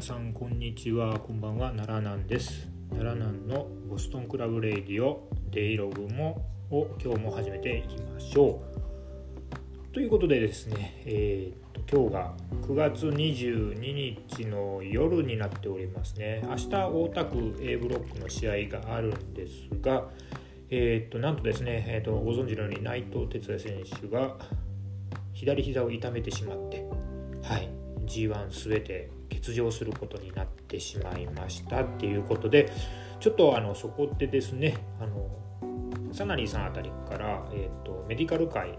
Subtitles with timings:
[0.00, 1.18] 皆さんこんにちは。
[1.18, 1.72] こんばんは。
[1.72, 2.66] 奈良南です。
[2.88, 8.62] 奈良南のボストンクラブレディオデイログもを今日も始めていきましょ
[9.90, 9.92] う。
[9.92, 13.78] ということでですねえー、っと今日が9月22
[14.32, 16.42] 日の夜になっておりますね。
[16.48, 20.08] 明日大田区 A ブロックの試合があるんですが
[20.70, 24.38] えー、っとなんとですね、えー、っとご存知のように内藤哲也選手が
[25.34, 26.86] 左膝を痛めてしまって
[27.42, 27.68] はい
[28.06, 32.72] G1 全て欠場することになってしまいましたっていうことで
[33.18, 35.28] ちょっとあのそこでですねあの
[36.12, 38.78] サナリーさんあたりから、えーと、メディカル界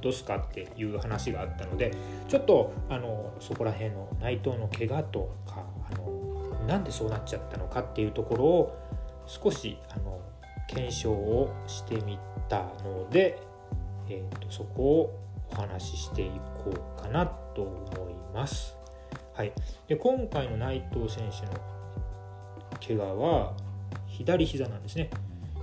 [0.00, 1.92] どうすかっていう話があったので
[2.28, 8.78] ちょっとあのそこら辺の内藤の怪我とかあのなんでそうなっちゃったのかっていうところを
[9.26, 10.20] 少しあの
[10.68, 13.40] 検証をしてみたので、
[14.08, 15.20] えーとそこを
[15.52, 18.79] お話ししていこうかなと思います。
[19.40, 19.52] はい、
[19.88, 21.52] で今回の内藤選手の
[22.86, 23.54] 怪我は
[24.06, 25.08] 左膝なんですね。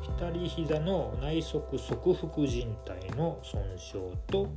[0.02, 4.48] 左膝の内側側副靭帯の損傷と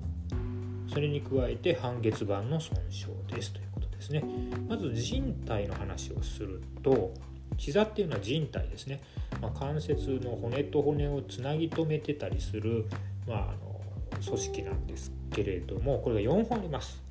[0.89, 4.25] それに加えて半月板の損傷ですということですね。
[4.67, 7.13] まず靭帯の話をすると
[7.59, 9.03] 膝っていうのは靭帯ですね、
[9.43, 12.87] まあ、関節の骨と骨をつなぎ止めてたりする、
[13.29, 17.03] まあ、あの組織なんですけれどもこれが4本あります。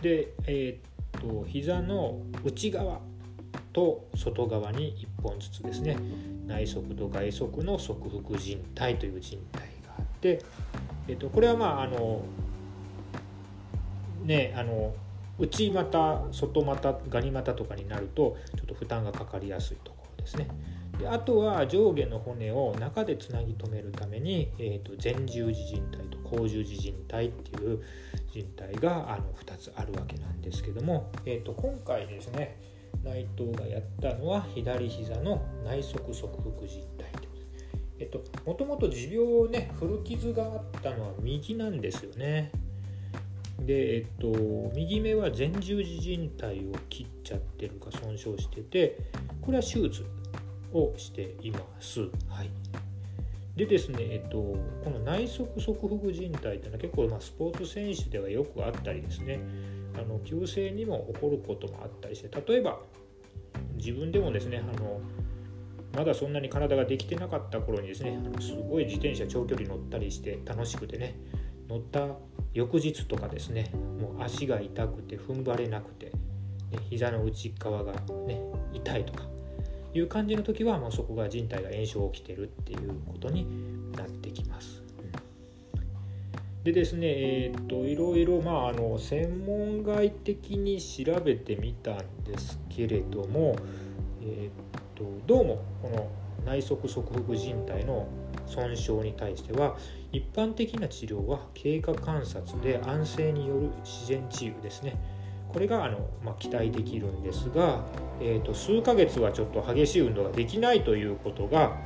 [0.00, 0.91] で、えー、
[1.22, 3.00] と膝の内側
[3.72, 5.96] と外側に1本ずつですね。
[6.46, 10.42] 内側と外側の側腹靭帯という靭帯があって、
[11.08, 12.22] えっと、これはまああの
[14.24, 14.54] ね。
[14.56, 14.94] あの
[15.38, 20.46] 内股外股ガニ股とかになるとちょっと負担がかかりやすいところですね。
[20.98, 27.82] であとは上下の骨を中でつなぎ止めるために、えーと、前十字靭帯と後十字靭帯っていう
[28.32, 32.58] 靭帯があの2つあるわけなんですけども、えーと、今回ですね
[33.04, 37.22] 内藤がやったのは左膝の内側側腹靭帯
[38.02, 42.50] えっと、もともと持病をね古傷があったのは右なんですよね。
[43.60, 48.98] でえっと右目は前十字靭帯を切っちゃってるか損傷してて
[49.40, 50.04] これは手術
[50.72, 52.00] をしています。
[52.28, 52.50] はい。
[53.56, 59.40] でですね、えっと、この内側側腹靭帯っていうのは結構、まあ、スポーツ選手ではよくあったりですね
[59.94, 62.80] あの急性にも起こることもあったりして例えば
[63.76, 65.00] 自分でもですねあの
[65.94, 71.20] まだそんなに体ができてなかった頃にですねあのすごい自転車長距離乗ったりして楽しくてね
[71.68, 72.08] 乗った
[72.54, 73.70] 翌日とかですね
[74.00, 76.12] もう足が痛くて踏ん張れなくて、ね、
[76.88, 77.92] 膝の内側が
[78.26, 78.40] ね
[78.72, 79.24] 痛いとか
[79.94, 83.46] いう感じの時は、まあ、そこが人体が炎症起きてるっていうことに
[83.92, 84.82] なってきます。
[86.64, 93.56] でですね、えー、っといろいろ、まあ、あの専門外的に調べてみたんですけれども、
[94.22, 96.08] えー、っとどうもこの
[96.46, 98.06] 内側側腹靭帯の
[98.46, 99.76] 損傷に対しては
[100.12, 104.94] 一般的な治療は経過観察で安静による自然治癒ですね
[105.52, 107.84] これがあの、まあ、期待できるんですが、
[108.20, 111.76] えーと、数ヶ月はちょっと激しい運動ができないということが、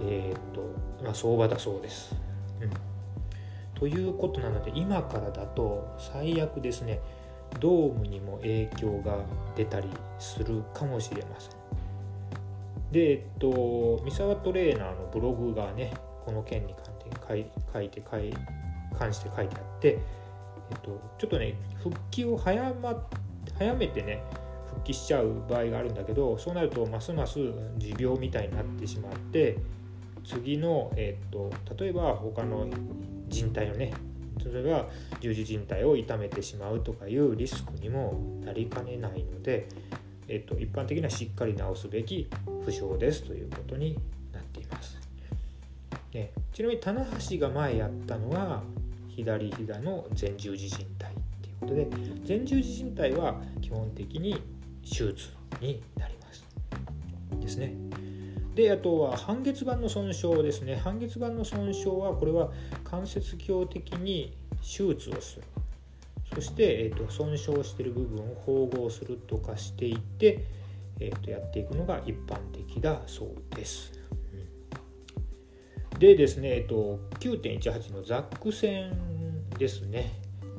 [0.00, 0.62] えーと
[1.02, 2.14] まあ、相場だそうです、
[2.60, 2.70] うん。
[3.74, 7.00] ということなので今からだと最悪ですね
[7.58, 9.18] ドームにも影響が
[9.56, 9.88] 出たり
[10.18, 11.50] するかもしれません。
[12.92, 15.92] で、えっと、三沢トレーナーのブログがね
[16.24, 18.02] この件に関して書いて
[18.98, 19.98] 関して書いてあって
[20.70, 23.06] えっと、ちょっとね復帰を早,、ま、
[23.58, 24.22] 早めてね
[24.68, 27.38] 復帰しちゃう場合があるんだけどそうなるとますます
[27.76, 29.58] 持病みたいになってしまって
[30.24, 32.68] 次の、えっと、例えば他の
[33.28, 33.92] 人体のね
[34.44, 34.88] 例えば
[35.20, 39.68] 十字靭帯を痛めてしまうとかいうリスクにもなりかねないので、
[40.28, 42.28] えっと、一般的にはしっかり治すべき
[42.64, 43.98] 負傷ですということに
[44.32, 44.98] なっています。
[46.14, 48.62] ね、ちなみに棚橋が前やったのは
[49.24, 51.88] 左膝の前十字靭帯っていうことで
[52.26, 54.42] 前十字靭帯は基本的に
[54.82, 55.28] 手術
[55.60, 56.44] になります。
[57.38, 57.74] ですね。
[58.54, 60.76] であとは半月板の損傷ですね。
[60.76, 62.50] 半月板の損傷はこれは
[62.82, 65.42] 関節鏡的に手術をする。
[66.34, 70.44] そして、えーと、損傷している部分を縫合するとかしていって、
[71.00, 73.99] えーとやっていくのが一般的だそうです。
[76.00, 78.90] でですね、えっと、9.18のザック線
[79.58, 80.10] ですね、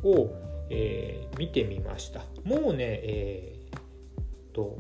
[0.04, 0.30] を、
[0.70, 2.22] えー、見てみました。
[2.44, 4.78] もうね、えー、と、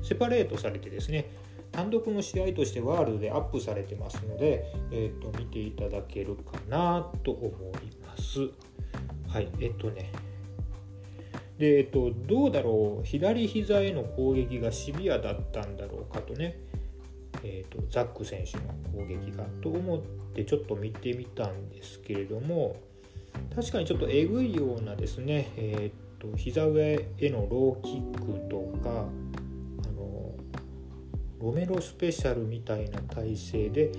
[0.00, 1.28] セパレートされてですね、
[1.72, 8.38] 単独の試合としてワールドでアップされてますので、えーと、見ていただけるかなと思います。
[9.26, 10.12] はい、えっとね、
[11.58, 16.60] で、えっと、どうだろう左膝への攻撃がシビアだったんだろうかとね、
[17.44, 18.64] えっと、ザック選手の
[19.04, 20.00] 攻撃がと思っ
[20.34, 22.76] てちょっと見てみたんですけれども
[23.54, 30.34] 確かにちょっとえぐいようなですね、えっと膝上へのローキックとかあの
[31.40, 33.90] ロメロスペシャルみたいな体勢で、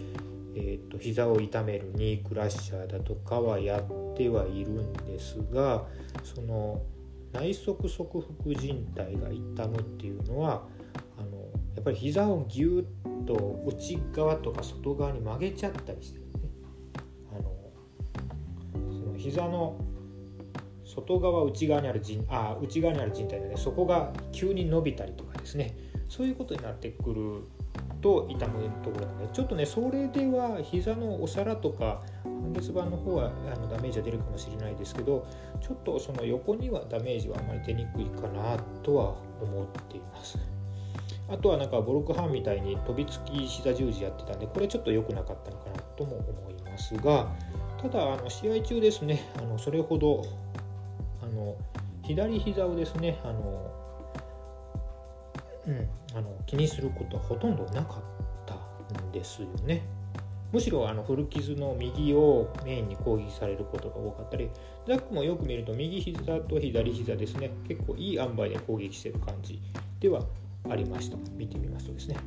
[0.56, 5.86] えーと、膝を痛めるニークラッシャーだとかはやってはいるんですが
[6.24, 6.82] その
[7.34, 10.66] 内側側副靭帯が痛むっていうのは
[11.18, 11.38] あの
[11.76, 12.86] やっぱり膝をギュッ
[13.26, 16.26] と内側とか外側に曲げちゃったりしてね。
[17.32, 19.78] あのその膝の
[20.84, 23.58] 外側内側にある靭あ内側にある靭帯でね。
[23.58, 25.76] そこが急に伸びたりとかですね。
[26.10, 27.44] そういうことになってくる
[28.04, 35.26] と痛むところなのでちょっとねそれでは膝のお皿とか半月板の方はあのダメージは出るかもしれないですけど
[35.62, 40.38] ちょっとその横にはダメージはあまり出にくいかなとは思っています。
[41.30, 47.28] あとはなんかボロクハンみたいに飛びつき膝十字やってたんでこれちょっと良くなかったのかなとも思いますが
[47.82, 50.24] ただあの試合中ですねあのそれほど
[51.22, 51.56] あの
[52.04, 53.72] 左膝をですねあの
[55.68, 55.88] うん、
[56.18, 58.02] あの気にすることはほとんどなかっ
[58.46, 59.82] たんですよね。
[60.52, 64.52] むしろあの古傷の右をメインに攻撃されることが多かったり
[64.88, 69.60] ザックもよく見ると右膝と左膝ですね結構いい塩梅で攻撃してる感じ
[70.00, 70.22] では
[70.70, 72.18] ありました見てみますとですね。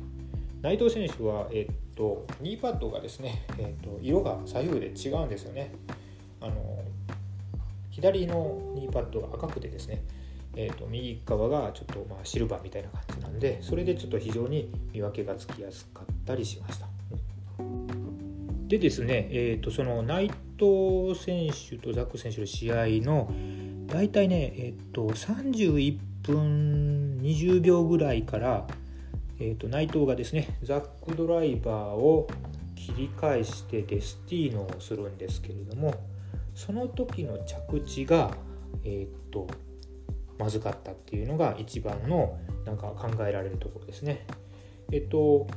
[0.61, 5.71] 内藤選手は、えっと、ニーパッドがですね、えっと、色が左右で違うんですよね。
[6.41, 6.83] あの
[7.91, 10.03] 左のニーパッドが赤くてですね
[10.59, 16.87] えーと、右側がちょっとまあシルバーみたいな感じなんでそれでちょっと非常に見分けがつきやすかったりしました。
[18.67, 20.29] でですね、えーと、その内
[20.59, 23.31] 藤選手とザック選手の試合の
[23.85, 25.99] 大体ね、えーと、31
[26.31, 28.67] 分20秒ぐらいから、
[29.39, 32.27] えー、と内藤がですねザックドライバーを
[32.75, 35.93] 切り返してデスティーノをするんですけれども
[36.55, 38.31] その時の着地が、
[38.83, 39.47] えー、と
[40.39, 44.25] まずかったっていうのが一番のなんか考えられるところですね。
[44.91, 45.47] えっと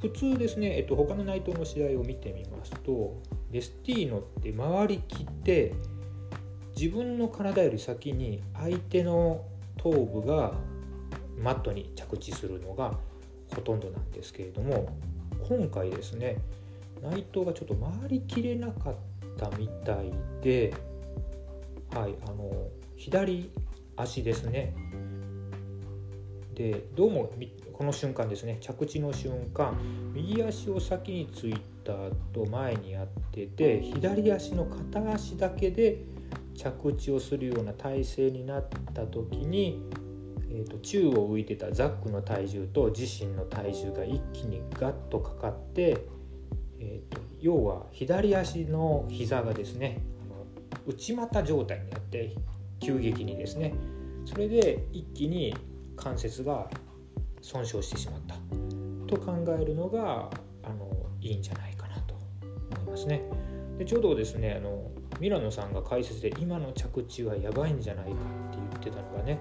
[0.00, 3.20] 普通ですね、えっと、他の内藤の試合を見てみますと
[3.50, 5.74] デスティーノって回りきって
[6.74, 9.44] 自分の体より先に相手の
[9.82, 10.52] 頭部が
[11.38, 12.98] マットに着地するのが
[13.54, 14.94] ほとんどなんですけれども
[15.48, 16.36] 今回ですね
[17.02, 18.94] 内藤がちょっと回りきれなかっ
[19.38, 20.12] たみたい
[20.42, 20.74] で
[21.94, 23.50] はいあの左
[23.96, 24.74] 足ですね。
[26.54, 27.32] でどうも
[27.72, 29.74] この瞬間ですね着地の瞬間
[30.12, 31.94] 右足を先についた
[32.34, 36.02] 後前にやってて左足の片足だけで
[36.60, 39.82] 着地をするような体勢になった時に、
[40.50, 46.04] えーと、宙を浮いてたザックの体重と自身の体重が一気にガッとかかって、
[46.78, 50.02] えーと、と要は左足の膝がですね
[50.86, 52.34] 内股状態になって
[52.78, 53.74] 急激にですね
[54.26, 55.56] それで一気に
[55.96, 56.68] 関節が
[57.40, 58.34] 損傷してしまった
[59.06, 60.30] と考えるのが
[60.62, 60.90] あの
[61.20, 62.14] いいんじゃないかなと
[62.80, 63.22] 思いますね。
[63.78, 64.90] でちょうどですねあの
[65.20, 68.20] ミラノさんが解説で今の着地はやばいんじゃないかって
[68.56, 69.38] 言ってたのがね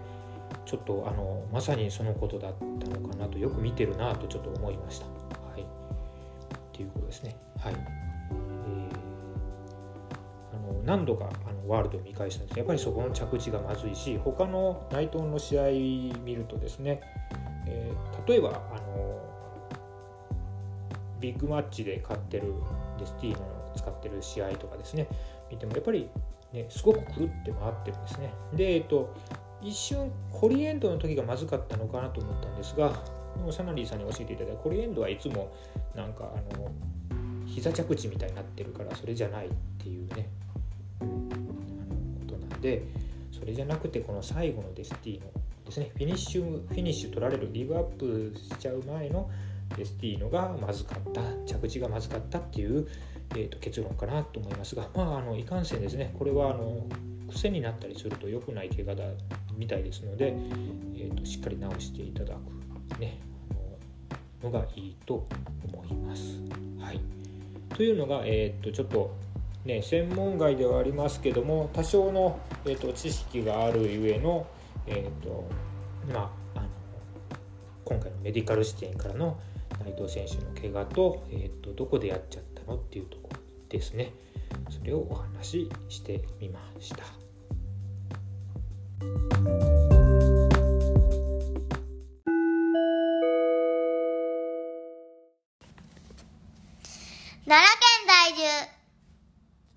[0.66, 5.06] ちょっとあのまさにそのことだったのかなとよく見てるなとちょっと思いました。
[5.06, 5.12] は
[5.58, 5.66] い、っ
[6.74, 7.36] ていうことですね。
[7.58, 7.82] はいえー、
[10.54, 15.64] あの何度かあのワールドを見返したんですやっぱりそこの着地がまずいし他の内藤の試合
[16.24, 17.02] 見るとですね、
[17.68, 19.20] えー、例えばあの
[21.20, 22.54] ビッグマッチで勝ってる
[22.98, 25.08] デスティーノを使ってる試合とかですね
[25.52, 26.10] 見てもやっぱり
[26.54, 28.34] ねすごくくるって回ってるんですね。
[28.54, 29.14] でえっと
[29.62, 32.94] 一瞬コリエンドの時がまずかったのかなと思ったんですが
[33.36, 35.54] でもサナリーさんに教えていただいたコリエンドはいつも
[35.96, 36.72] なんかあの
[37.46, 40.30] 膝着地みたいになってるからそれじゃないっていうね
[41.00, 41.06] こ
[42.28, 42.84] となんで
[43.32, 45.32] それじゃなくてこの最後のデスティーノ
[45.66, 45.92] ですね。
[45.94, 49.30] フィニッシュフィニッシュ取られるギブアップしちゃう前の
[49.78, 52.88] デスティーノがまずかった着地がまずかったっていう、
[53.36, 56.86] えーと、結論かなと思いますがまああのいかんせんですねこれはあの
[57.30, 59.04] 癖になったりすると良くない怪我だ
[59.56, 60.34] みたいですので、
[60.96, 63.20] えーと、しっかり治していただく、ね、
[64.42, 65.28] あののがいいと
[65.72, 66.40] 思います。
[66.80, 67.02] はい、
[67.76, 69.16] というのが、えーとちょっと
[69.66, 74.48] ね、専門外ではありますけども多少の、えーと、知識があるゆえの,、
[74.88, 75.48] えーと
[76.12, 76.68] まあ、あの
[77.84, 79.38] 今回のメディカル視点からの
[79.82, 83.18] 内藤選手の怪我と,、えーと、どこでやっちゃったのっていうと
[83.70, 84.12] ですね。
[84.70, 86.98] それをお話ししてみました。
[97.46, 98.44] 奈良県在住。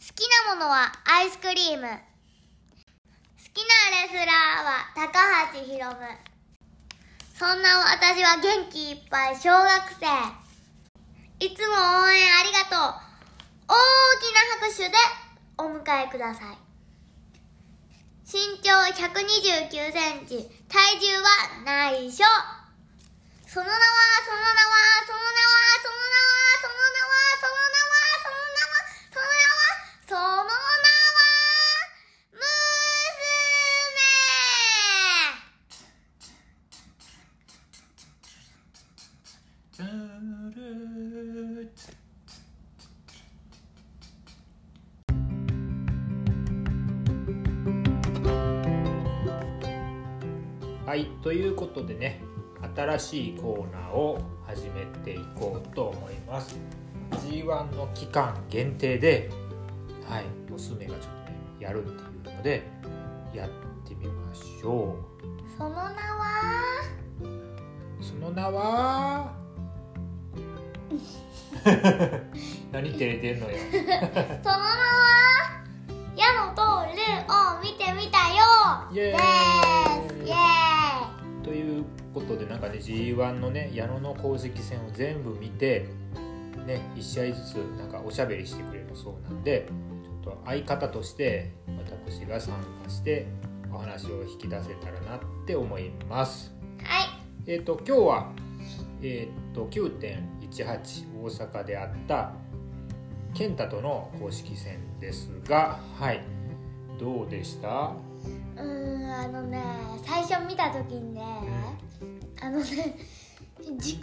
[0.09, 1.83] 好きなものはアイスクリーム。
[1.83, 1.89] 好
[3.55, 3.73] きな
[4.03, 5.97] レスラーは高橋ひろむ
[7.39, 9.69] そんな私は元気いっぱい小学
[10.01, 10.07] 生。
[11.45, 13.12] いつも応援ありがとう。
[13.73, 13.75] 大
[14.21, 14.97] きな拍手で
[15.57, 16.59] お迎えください。
[18.29, 21.29] 身長129センチ体重は
[21.65, 22.25] 内緒。
[23.49, 23.79] その名は
[24.25, 24.77] その名は
[25.07, 29.73] その名はその名はその名はその名はその名はその名は
[30.07, 30.62] その名は
[50.93, 52.21] はいということでね
[52.77, 56.55] 新しいコーナーを始めていこうと思います。
[57.13, 59.31] G1 の期間限定で
[60.07, 61.93] はい娘がちょっとねやるって
[62.29, 62.71] いうので
[63.33, 63.51] やっ
[63.89, 65.57] てみましょう。
[65.57, 65.95] その名は？
[68.03, 69.33] その名は？
[72.71, 73.57] 何照れてんのよ。
[73.73, 74.77] その名は？
[76.15, 76.61] 矢の通
[76.95, 78.45] るを見てみたよ。
[78.93, 79.62] イエーイ
[82.63, 85.87] ことでなんかね G1 のね矢野の公式戦を全部見て
[86.67, 89.69] ね1試合ずつなんかおしゃべりしてくれるそうなんで
[90.23, 91.53] ちょっと相方として
[92.07, 92.55] 私が参
[92.85, 93.27] 加して
[93.73, 96.53] お話を引き出せたらなって思います。
[96.81, 97.09] イはい。
[97.47, 98.33] えっ、と今日は
[99.03, 102.33] えっ、と9.18大阪であった
[103.35, 106.23] 健太との公式戦ですがはい。
[107.01, 107.93] どうでした？
[108.57, 109.61] うーんあのね
[110.05, 111.23] 最初見た時にね
[112.43, 112.97] あのね
[113.59, 114.03] 自己2人とも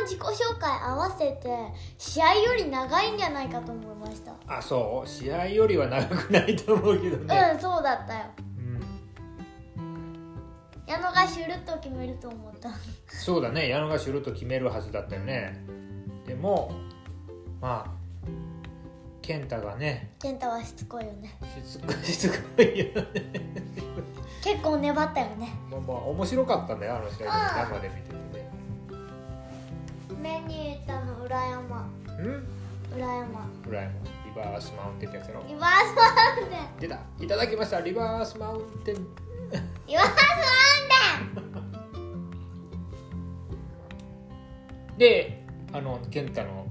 [0.00, 1.48] の自己紹介合わせて
[1.96, 4.32] 試合より長いんじゃないかと思いました。
[4.46, 5.08] あそう？
[5.08, 8.24] 試合よりは長くないと思うけどね、うんそうだったよ。
[8.58, 8.80] うん、
[10.86, 12.68] 矢野がシュルッと決めると思った。
[13.08, 13.68] そうだね。
[13.68, 15.64] 矢野がシュルと決めるはずだったよね。
[16.26, 16.72] でも
[17.60, 17.95] まあ
[19.26, 20.14] 健太がね。
[20.20, 21.36] 健太はしつこいよね。
[21.60, 22.94] しつこいしつこいよね。
[24.44, 25.52] 結構粘ったよね。
[25.68, 27.30] まあまあ面白かったんだよあの試合で
[27.72, 28.48] 生で見ててね。
[30.22, 31.90] 目に入ったの裏山。
[32.06, 32.46] うん？
[32.96, 33.50] 裏山。
[33.66, 33.92] 裏山。
[34.26, 35.42] リバースマウンテンってやつやろ。
[35.48, 36.60] リバースマウンテン。
[36.78, 37.00] 出た。
[37.18, 37.80] いただきました。
[37.80, 38.94] リバースマウンテン。
[39.88, 41.42] リバースマウ
[44.94, 44.96] ン。
[44.96, 46.66] であの健太の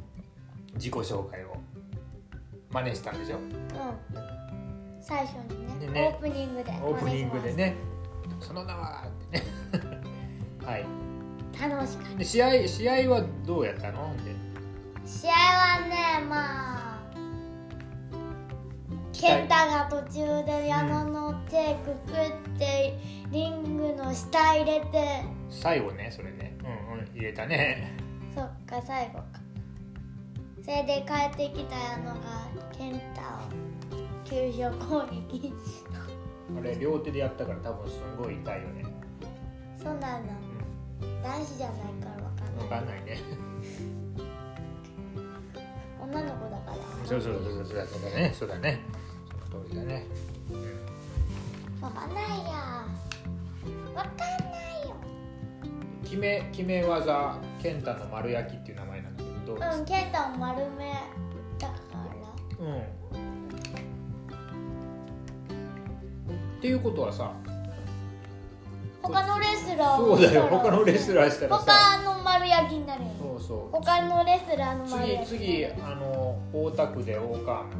[0.75, 1.57] 自己紹介を
[2.75, 3.37] 真似したんでしょ？
[3.37, 3.45] うん。
[5.01, 6.09] 最初にねでね。
[6.13, 7.75] オープニングでオープニングでね。
[8.41, 9.45] その名はってね。
[10.65, 10.85] はい。
[11.57, 14.13] 楽しかっで試合試合はどうやったの？
[15.05, 17.01] 試合はねまあ
[19.13, 22.17] 健太が途中で矢野の手くく
[22.55, 22.99] って
[23.31, 25.23] リングの下入れて。
[25.49, 26.57] 最後ねそれね。
[26.59, 26.63] う
[26.95, 27.95] んうん入れたね。
[28.35, 29.25] そっか最後か
[30.65, 32.15] それで帰ってきた矢野が
[32.75, 35.53] 健太を急所攻撃
[36.57, 38.83] あれ両手でやったから多分すごい痛いよね。
[39.77, 40.25] そうなの。
[41.21, 42.55] 男子じゃないからわかんない。
[42.57, 43.19] 分かんないね。
[46.01, 46.77] 女の子だから。
[47.05, 48.33] そうそうそうそうそうだね。
[48.33, 48.79] そうだね。
[49.51, 50.07] その通りだね。
[51.79, 52.25] わかんないや。
[53.93, 54.23] わかんな
[54.83, 54.95] いよ。
[56.03, 58.94] 決め決め技健太の丸焼きっていう名前
[59.45, 60.93] どどうですうん健太を丸め
[61.59, 61.73] だか？
[62.59, 62.81] らうん。
[66.57, 67.31] っていうことはさ
[69.01, 70.47] 他のレスラーそうだよ。
[70.49, 71.71] 他のレスラーしたらさ。
[72.01, 73.15] 他の丸焼きになるよね。
[73.21, 73.75] そうそう。
[73.75, 77.77] 他のレスラーの丸焼き次次あの大田区で王冠。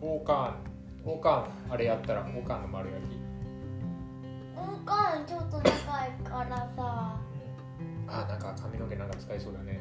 [0.00, 0.56] 王冠。
[1.04, 3.16] 王冠あれやったら王冠の丸焼き。
[3.16, 5.70] うんかちょっと長い
[6.22, 7.16] からさ
[8.12, 9.80] あなんか髪の毛なんか使いそうだね。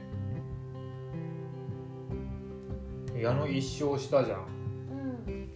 [3.16, 4.40] 矢野一勝したじゃん。
[5.28, 5.50] うん。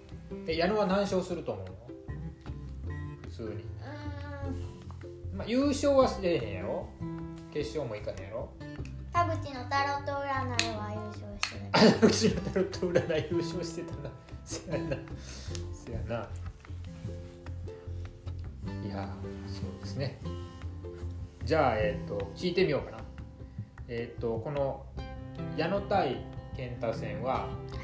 [0.46, 1.74] え矢野は何勝すると思うの？
[3.22, 3.56] 普通に、う
[5.34, 6.90] まあ、優勝はしてへんやろ？
[7.54, 8.42] 決勝もいかへんやろ？
[8.44, 8.50] ん
[9.14, 10.26] 田口のタロット占い
[10.76, 14.12] は優勝してるあうちのタロット占い優勝してたな。
[14.44, 14.98] せやな。
[15.74, 16.28] せやな。
[18.86, 19.10] いや
[19.48, 20.20] そうですね
[21.46, 23.04] じゃあえっ、と聞いてみようかな。
[23.88, 24.84] えっ、とこの
[25.56, 26.18] 矢野対
[26.58, 27.34] 健太戦は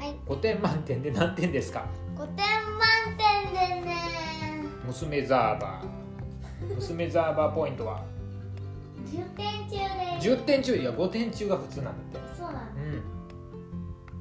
[0.00, 0.16] はい。
[0.26, 3.52] 5点満点で何点ですか？5点満点
[3.84, 3.96] でね。
[4.84, 6.74] 娘ザーバー。
[6.74, 8.02] 娘ザーバーポイントは
[9.06, 9.78] ？10点中で
[10.20, 10.76] 10点中？
[10.76, 12.36] いや5点中が普通なんだって。
[12.36, 13.02] そうなのうん。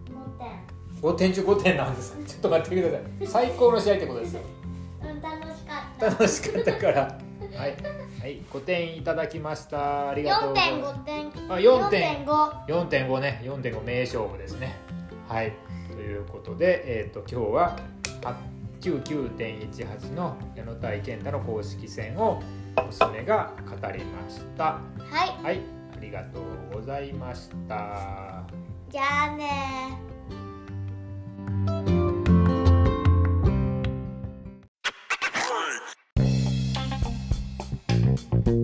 [0.06, 1.02] 5点。
[1.02, 2.16] 5点中5点なんです。
[2.28, 3.48] ちょっと待ってください。
[3.48, 4.42] 最高の試合ってことですよ。
[4.44, 4.52] うん
[6.00, 7.02] 楽しかったから。
[7.56, 10.12] はいはい5点いただきました。
[10.12, 11.00] ありがとうございます。
[11.00, 12.26] 4.5点あ4点。
[12.26, 13.42] 4.5 4.5ね。
[13.44, 14.76] 4.5名勝負ですね。
[15.28, 15.54] はい。
[15.92, 17.80] ということで、えー、と今日は
[18.80, 22.40] 99.18の矢野対健太の公式戦を
[22.86, 24.64] 娘が語りました。
[24.66, 24.82] は
[25.26, 25.44] い。
[25.44, 25.60] はい。
[25.98, 28.44] ありがとうございました。
[28.92, 29.98] じゃあね
[38.52, 38.58] は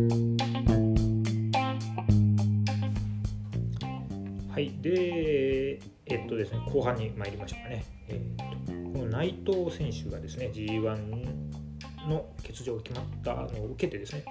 [4.60, 8.44] いでえっとですね後半に参りましょうかね、えっと
[8.92, 14.26] この内藤選手がですね G1 の欠場が決まったのを受けてですね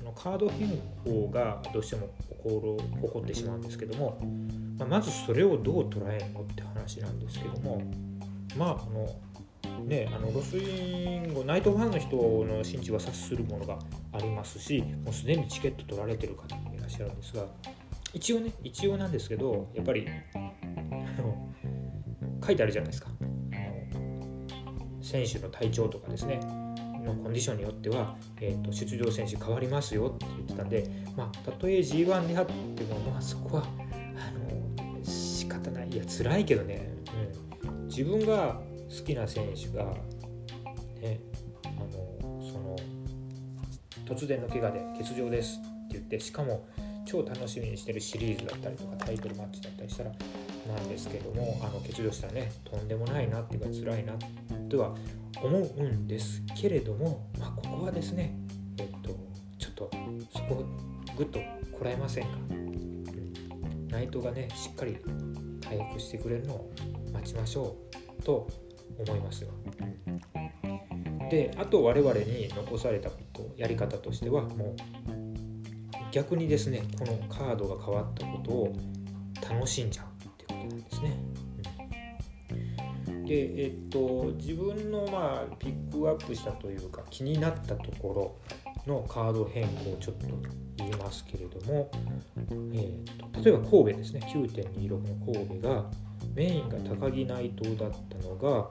[0.00, 4.18] あのカード変更がどうしても起こる起こってしまうんですけども、
[4.78, 7.82] まあ、まずそれをどう捉えるのって話なんですけども
[8.56, 9.06] まああの
[9.80, 13.78] ねあのロスインゴナイトファンの人の心地は察するものが
[14.12, 17.46] ありますしもうすでにチケット取られてる方もいらっしゃるんですが
[18.12, 20.06] 一応ね一応なんですけどやっぱり
[22.44, 23.08] 書いてあるじゃないですか。
[25.00, 26.40] 選手の体調とかですね
[27.04, 35.90] のコンディションによっては、えー、と出場選手変わりますよって言ってたんで、まあ、たとえ G1 であっても、まあ、そこはあの仕方ない。
[35.90, 36.88] いや辛いけどね、
[37.64, 38.60] うん、自分が
[38.98, 39.84] 好きな選手が、
[41.00, 41.20] ね、
[41.64, 42.76] あのその
[44.06, 46.66] 突然の怪我で欠場ですって言ってしかも
[47.06, 54.12] 超楽しみにしてるシリーズだったりとかタイトルマッチだったりしたらなんですけどもあの欠場したらねとんでもないなっていうか辛いな
[54.68, 54.94] とは
[55.42, 58.36] 思うんですけれども、まあ、ここはですね
[58.78, 59.16] えっと
[59.58, 59.90] ちょっと
[60.32, 60.64] そこ
[61.16, 61.40] ぐっと
[61.72, 64.96] こらえませんか、うん、ナイトがねしっかり
[65.66, 66.72] 回復してくれるのを
[67.12, 67.76] 待ちましょ
[68.20, 68.22] う。
[68.22, 68.48] と
[68.98, 69.50] 思いますよ。
[71.30, 78.76] であと我々に残されたことやり方としてはもう逆にですねこのカードが変わったことを
[79.48, 81.32] 楽しんじゃうっていうことなんですね。
[83.26, 88.36] でえっと自分のまあピックアップしたというか気になったとこ
[88.86, 90.26] ろのカード変更をちょっと
[90.76, 91.90] 言いますけれども、
[92.74, 95.86] えっと例えば神戸ですね9.26の神戸が
[96.34, 98.68] メインが高木内藤だったのが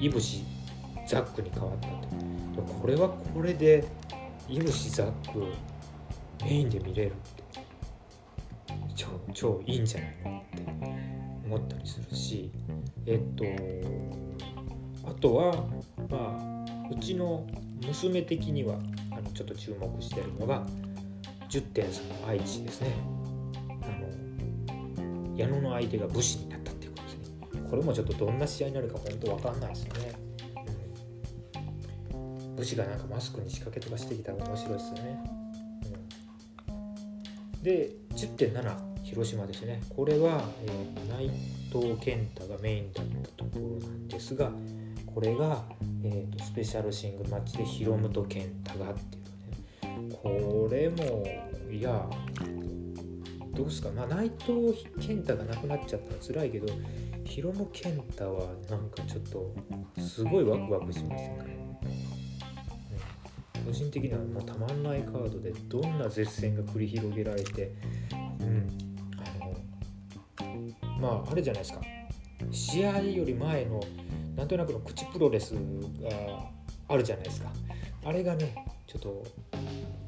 [0.00, 0.44] いぶし
[1.06, 2.62] ザックに変わったと。
[2.80, 3.84] これはこれで
[4.48, 5.44] いぶしザック
[6.44, 7.42] メインで見れるって
[8.94, 10.62] 超超いいんじゃないのって
[11.46, 12.50] 思ったりするし
[13.06, 13.44] えっと
[15.08, 15.54] あとは
[16.10, 17.46] まあうちの
[17.86, 18.78] 娘的には
[19.12, 20.64] あのちょっと注目してるのが
[21.48, 22.92] 10.3の愛知ですね。
[23.82, 26.47] あの矢野の相手が武士
[27.68, 30.12] これもちょっとどんな試合になるか本当わかんないですよね、
[32.12, 35.20] うん、武士がなんかマスクに仕掛けとかしてきたら面白いですよね、
[37.56, 39.80] うん、で10.7広島ですね。
[39.96, 41.30] これは、えー、内
[41.72, 44.52] 藤健太がメインだったところなんですが
[45.06, 45.64] これが、
[46.04, 49.20] えーと、スペシャルシングルマッチでヒロムと健太がってい
[50.02, 50.14] うね。
[50.14, 51.24] これも
[51.72, 52.06] いや
[53.54, 53.88] どうですか。
[53.96, 56.66] まあ内藤健太がなくなっちゃったら辛いけど
[57.28, 59.54] ヒロム健太はなんかちょっと
[60.00, 61.38] すごいワクワクしますね、
[63.56, 67.72] うん、個人的にはもうたまんないカードでどんな絶戦が繰り広げられて
[68.40, 68.66] うん。
[69.18, 71.80] あのまああれじゃないですか。
[72.50, 73.80] 試合より前の
[74.36, 75.60] なんとなくの口プロレスが
[76.88, 77.52] あるじゃないですか。
[78.04, 79.24] あれがねちょっと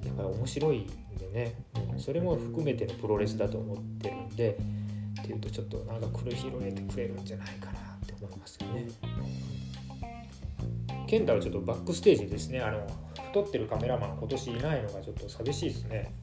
[0.05, 0.87] やっぱり面白いん
[1.19, 1.55] でね、
[1.99, 4.57] それも含めてのプロレスだと思ってるんで
[5.37, 8.89] っていうとちょっとなんか繰り広げてくれるんじゃないかなって思いますよね。
[11.07, 12.61] 健太はちょっとバックステージですね。
[12.61, 12.87] あの
[13.29, 16.15] 太ってるカメラマン今年いないのがちょっと寂しいですね。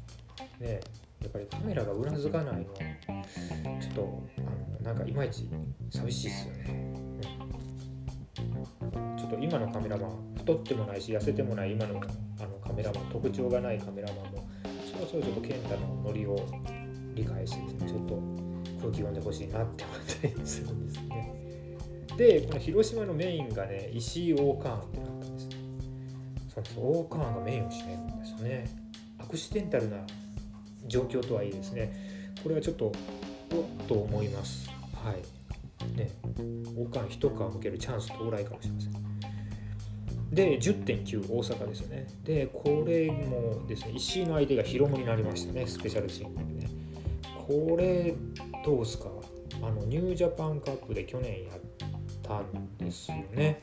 [0.60, 0.80] ね
[1.22, 2.64] やっぱりカメラがうなずかないのは
[3.82, 4.42] ちょっとあ
[4.82, 5.50] のなんかいまいち
[5.90, 6.94] 寂しいですよね、
[8.82, 12.00] うん、ちょっと今のカメラマン太ってもないし痩せてもない今の
[12.40, 14.48] あのカメラマン特徴がないカメラマンも
[14.86, 16.38] そろそろちょっと健太のノリを
[17.16, 17.90] 理解してですね。
[17.90, 18.47] ちょっと
[18.78, 19.98] 空気読んでほしいなって思っ
[20.36, 21.34] たりするんですね。
[22.18, 25.50] でこの広島のメインがね石井オーカーンってなったんです。
[26.56, 28.70] そうですオーカーンがメインを占めるんですよね。
[29.20, 29.98] アクシデンタルな
[30.88, 31.94] 状況とはいいですね。
[32.42, 32.94] これはちょっとおっ
[33.88, 34.70] と思います。
[34.94, 35.98] はい。
[35.98, 36.12] ね。
[36.76, 38.94] 王冠一皮向けるチャンス到来かもしれません。
[40.32, 42.08] で10.9大阪ですよね。
[42.24, 45.68] でこれもですね石井の相手がヒロになりましたね。
[45.68, 46.72] スペシャルシングルでね。
[47.48, 48.14] これ
[48.68, 49.06] どうすか
[49.62, 51.60] あのニュージャパンカップで去年やっ
[52.22, 53.62] たんですよね。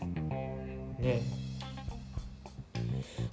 [0.98, 1.20] ね。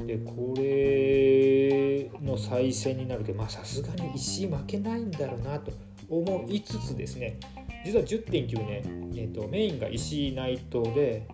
[0.05, 5.71] でこれの再戦になるけどさすがに石負けないんだろうなと
[6.09, 7.39] 思いつつですね。
[7.85, 8.81] 実は10.9ね、
[9.15, 11.25] えーと、メインが石井内藤で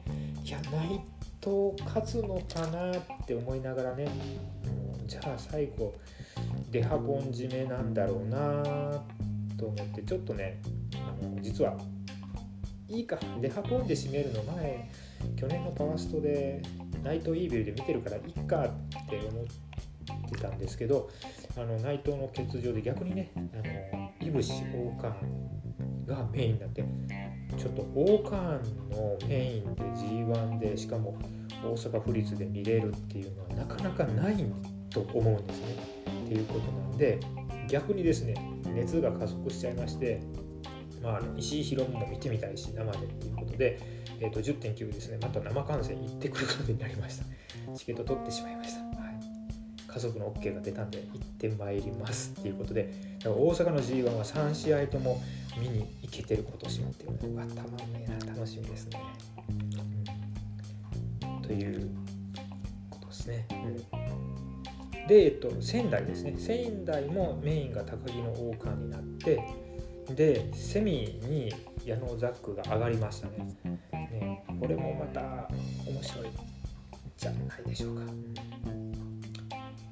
[0.46, 1.02] いや内
[1.44, 4.08] 藤勝つのかなって思いながらね、
[5.00, 5.96] うん、じゃあ最後
[6.70, 8.62] デハポン締めなんだろうな
[8.98, 9.02] っ
[9.58, 10.62] と思ってちょっとね
[10.96, 11.78] あの実は
[12.90, 14.90] いいかデハポンで締めるの前
[15.36, 16.62] 去年のパワーストで
[17.04, 21.10] ナイトイービルで見てるからいっかって思ってたんですけど
[21.58, 25.26] あの内藤の欠場で逆にねあのいぶし王冠
[26.06, 26.84] がメインになって
[27.58, 31.18] ちょっと王冠のメインで G1 でしかも
[31.64, 34.36] 大阪府立で見れるっていうのはなかなかない
[34.90, 35.98] と思うんですね。
[36.26, 37.20] っていうことなんで
[37.68, 38.36] 逆にですね
[38.78, 40.22] 熱が加速しちゃいまして、
[41.02, 43.80] まあ、石井宏も見てみたいし生でっていうことで、
[44.20, 47.26] えー、と10.9ですねまた生観戦行ってくることになりました。
[47.76, 49.20] チケット取ってしまいました、はい、
[49.88, 55.22] 家族の OK が出たんで行ってまいりますっていうことで大阪の G1 は3試合とも
[55.58, 59.02] 見に行けてる今年もっていうのがたまんねえな楽しみですね、
[61.24, 61.90] うん、という
[62.90, 64.07] ことですね、うん、
[65.08, 66.36] で、えっと、仙台ですね。
[66.38, 69.42] 仙台もメインが高木の王冠になって
[70.14, 71.54] でセミに
[71.86, 73.56] 矢野ザックが上がりましたね。
[73.94, 75.22] ねこれもまた
[75.86, 76.28] 面白い
[77.18, 78.04] じゃないでしょうか。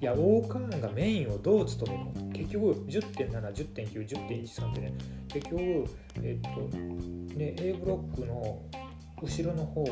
[0.01, 2.33] いや王冠がメインをどう務めるの？
[2.33, 4.93] 結局10.7、10.9、10.13ってね
[5.29, 5.85] 結局
[6.21, 6.77] えっと
[7.37, 8.61] ね A ブロックの
[9.21, 9.83] 後ろの方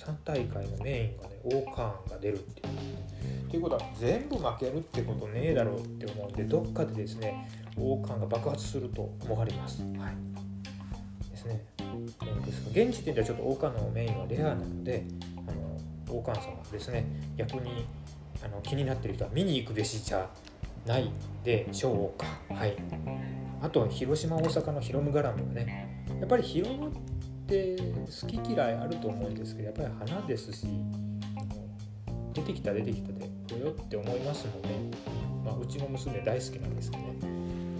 [0.00, 3.00] 3大会のメインがね王冠が出るっていう。
[3.48, 9.82] っていうことは全部負けるってことねえだろうって思うんでどっかでですね王冠が爆発すると思われます。
[9.82, 11.64] はい、ですね。
[12.46, 15.04] ですが現時点ではちょっと王冠のメインはレアなので
[15.36, 17.04] あの王冠様ですね
[17.36, 17.84] 逆に
[18.44, 20.30] あの気になってる人は見に行くべしじゃ
[20.86, 21.10] ない
[21.44, 22.26] でしょうか。
[22.54, 22.76] はい、
[23.60, 26.92] あと広島大阪のヒロム絡みはねやっぱりヒロムっ
[27.50, 30.66] て好き嫌いあると思うんですけどやっぱり花ですし
[32.32, 34.68] 出てきた出てきたでこよって思いますので、
[35.44, 37.10] まあ、うちの娘大好きなんですけどね。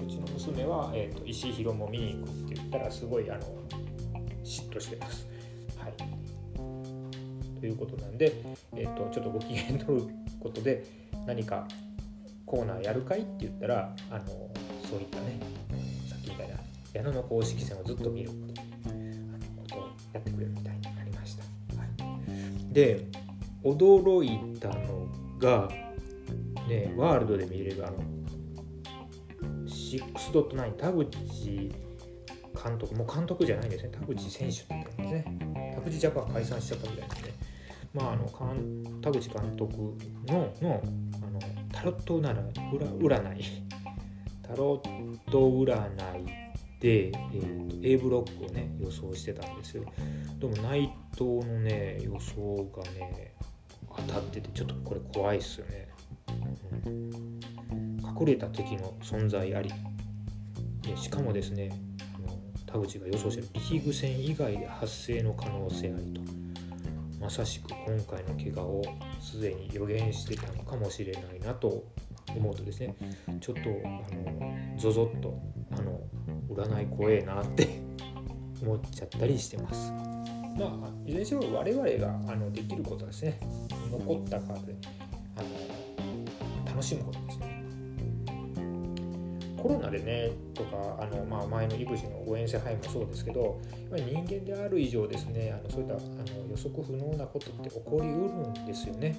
[0.04, 3.40] うちの娘は、えーと、石井宏も見に行くって言ったらすごいあの
[4.44, 5.26] 嫉妬してます。
[5.78, 5.92] はい、
[7.60, 8.32] ということなんで、
[8.74, 10.08] えーと、ちょっとご機嫌取る
[10.40, 10.84] ことで
[11.26, 11.66] 何か
[12.44, 14.24] コーナーやるかいって言ったらあの
[14.90, 15.38] そういったね
[16.08, 16.56] さっきみたいな
[16.92, 18.60] 矢野の公式戦をずっと見るって
[22.70, 23.06] で
[23.64, 25.68] 驚いたのが、
[26.68, 27.98] ね、ワールドで見れるあの
[29.66, 31.72] 6.9田口
[32.62, 33.90] 監督もう監督じゃないんですね。
[33.90, 35.72] 田口選手って言ったんですね。
[35.74, 37.34] 田口ジャパン解散しちゃったみたいですね。
[37.94, 38.26] まああの
[39.00, 39.76] 田口監督
[40.26, 40.82] のの
[41.22, 41.40] あの
[41.72, 42.52] タロット占い
[43.00, 43.44] 占い。
[44.42, 46.49] タロット占い
[46.80, 49.84] で、えーと、A ブロックをね予想してたんですよ。
[50.38, 53.34] でも内藤のね予想がね
[53.94, 55.88] 当たっててちょっとこれ怖いっすよね、
[56.86, 57.40] うん、
[58.18, 59.70] 隠れた敵の存在あり。
[60.82, 61.70] でしかもですね
[62.66, 66.40] 田口が予想してるリーグ戦以外で発生の可能性ありと。
[67.20, 68.82] まさしく今回の怪我を
[69.20, 71.84] すでに予言してたのかもしれないなと
[72.34, 72.96] 思うとですね
[73.40, 75.38] ちょっとあのゾゾッと
[75.72, 76.00] あの
[76.54, 77.68] 占い怖えなって
[78.62, 79.92] 思っちゃったりしてます。
[80.58, 83.40] まあ、いずれにしろ我々があのできることはですね
[83.90, 84.74] 残ったカードで
[85.36, 85.48] あの
[86.66, 87.60] 楽しむことですね。
[89.56, 93.60] コロナでねとかあの、まあ、前の育児の誤嚥性肺もそうですけど
[93.90, 99.16] 人間である以上ですねあのそういったあの予測不能なことって起こりうるんですよね。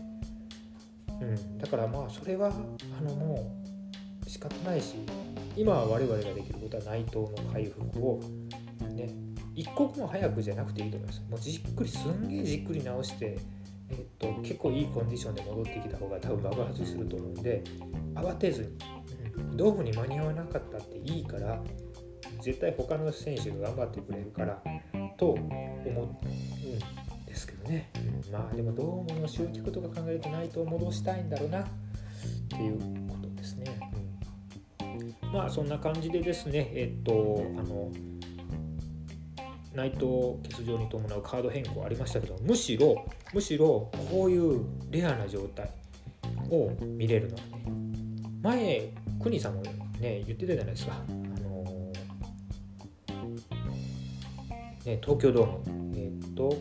[1.22, 3.54] うん、だからまあそれはあのも
[4.26, 4.96] う仕方ないし
[5.56, 8.20] 今は我々ができることは内藤の回復を
[8.96, 9.10] ね
[9.56, 11.22] 一刻も早くじゃなくていいと思います。
[11.30, 13.38] もうじっくりすんげえじっくり直して
[13.92, 17.62] えっと、結構いいコンディションで戻ってきた方が多分爆発すると思うんで
[18.16, 18.70] 慌てずに、
[19.36, 21.62] うん、道具に間に合わなかったっていいから
[22.42, 24.62] 絶対他の選手が頑張ってくれるから
[25.18, 25.42] と思
[26.04, 27.90] うんですけどね、
[28.32, 31.66] まあでもどうもの集客とか考えるとないと戻したいんだろうなっ
[32.50, 33.66] ていうことですね、
[35.32, 37.92] まあそんな感じでですねえっとあの
[39.74, 45.72] 内藤欠場に伴うカード変更ありましたけどむしろむしろこういうレアな状態
[46.50, 47.66] を見れるのはね
[48.44, 49.62] 前国さんも
[50.00, 51.64] ね言ってたじゃないですか、あの、
[54.84, 55.94] ね、東京ドーム。
[55.96, 56.58] え、っと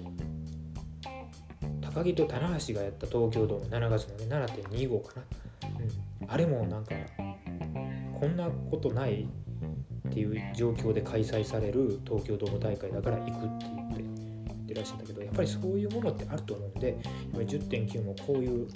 [1.80, 5.68] 高木と棚橋がやった東京ドーム7月のね7.25かな、
[6.22, 6.94] うん、あれもなんか
[8.20, 9.26] こんなことない
[10.08, 14.04] っていう状況で開催される東京ドーム大会だから行くって言って
[14.66, 16.98] 言らっしゃったけどやっぱりそういうものってあると思うんで
[17.32, 18.68] 10.9もこういう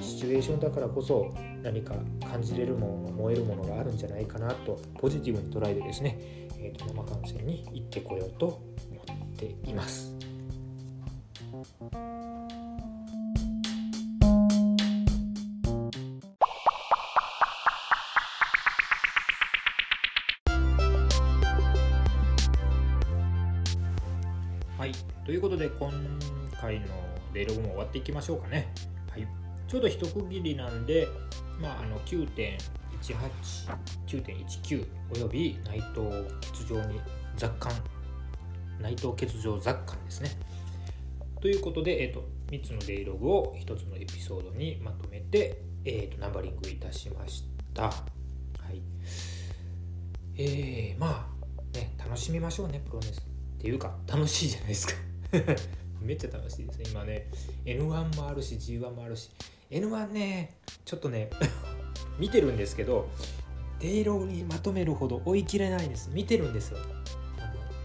[0.00, 1.94] シチュエーションだからこそ何か
[2.30, 6.16] 感じれるもの燃えるものがあるんじゃないかなとポジティブに捉えてですね、
[6.58, 8.62] えー、と生観戦に行ってこようと思
[9.32, 10.14] っています。
[25.30, 25.92] ということで今
[26.60, 26.86] 回の
[27.32, 28.66] デイログも終わっていきましょうかね。
[29.12, 29.28] はい、
[29.68, 31.06] ちょうど一区切りなんで、
[31.60, 32.58] まあ、あの9.18、
[34.08, 37.00] 9.19および内藤欠場に
[37.36, 37.70] 雑感、
[38.80, 40.30] 内藤欠場雑感ですね。
[41.40, 47.84] ということで、えーと、3つのデイログを1つのエピソードにまとめて、えーと、ナンバリングいたしました。
[47.84, 47.92] は
[48.72, 48.82] い。
[50.36, 51.30] えー、ま
[51.72, 53.20] あ、ね、楽しみましょうね、プロレス。
[53.20, 55.09] っていうか楽しいじゃないですか
[56.00, 56.84] めっちゃ楽しいですね。
[56.90, 57.26] 今ね
[57.64, 59.30] N1 もあるし G1 もあるし。
[59.70, 61.30] N1 ねちょっとね
[62.18, 63.08] 見てるんですけど
[63.78, 66.10] デイローにまとめるほど追い切れないです。
[66.12, 66.78] 見てるんですよ。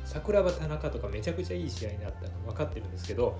[0.05, 3.38] 桜庭田中とかめちゃくちゃいい試合になったの分かってるんですけど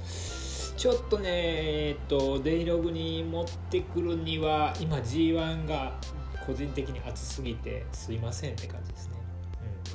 [0.76, 5.98] ちょっとねえっとデイログに持ってくるには今 G1 が
[6.46, 9.14] 個人的に熱すぎてすいませんって感じですね、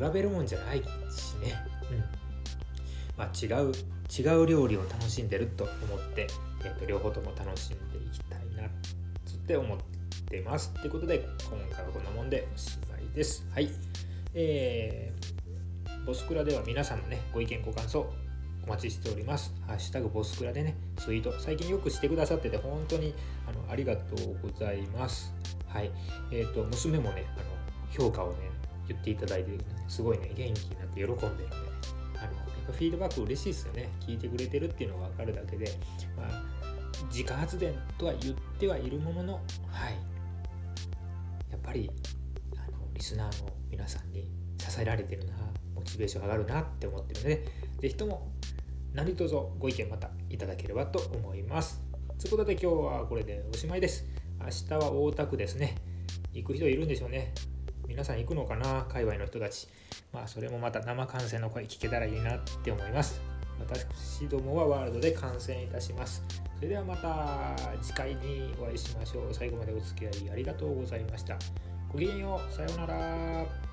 [0.01, 0.85] うん、比べるもんじゃないし
[1.43, 1.55] ね。
[1.91, 2.21] うん。
[3.21, 3.73] まあ、違う
[4.11, 6.27] 違う料理を楽しんでると思って、
[6.65, 8.69] えー、と両方とも楽しんでいきたいな
[9.25, 9.79] つって思っ
[10.29, 13.71] てますってことで今回はこんなもんでおしまいですはい
[14.35, 18.07] えー、ボスクラでは皆さんのねご意見ご感想
[18.65, 19.55] お待ちしております。
[19.67, 23.15] ハッシュタグボスクラでね、ツイート、最近よくしてくださってて、本当に
[23.49, 25.35] あのありがとうございます。
[25.67, 25.91] はい。
[26.31, 27.45] えっ、ー、と、娘もね、あの
[27.91, 28.51] 評価をね、
[28.87, 31.70] 言っていただいて、すごいね、元気になって喜んでるんで、
[32.73, 33.89] フィードバック嬉しいですよね。
[34.01, 35.73] 聞いてくれてるっていうのが分かるだけで、
[36.17, 36.43] まあ、
[37.09, 39.35] 自家発電とは言ってはいるものの
[39.69, 39.95] はい。
[41.51, 41.91] やっぱり
[42.57, 44.29] あのリスナーの皆さんに
[44.59, 45.33] 支えられてるな
[45.75, 47.45] モチベーション上がるなって思ってるので
[47.81, 48.33] 是非とも
[48.93, 51.81] 何卒ご意見またいただければと思います。
[52.19, 54.05] ということで今日はこれでおしまいです。
[54.41, 55.77] 明日は大田区ですね。
[56.33, 57.33] 行く人いるんでしょうね。
[57.91, 58.87] 皆さん行くのかな？
[58.89, 59.67] 界隈の人たち。
[60.13, 63.21] まあそれもまた生観戦の声聞けたらいいなって思います。
[63.59, 66.23] 私どもはワールドで観戦いたします。
[66.55, 69.35] それではまた次回にお会いしましょう。
[69.35, 71.37] 最後までお付き合いありがとうございました。
[71.93, 72.53] ごきげんよう。
[72.53, 73.70] さようなら。